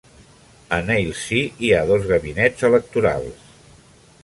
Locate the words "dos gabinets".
1.91-2.67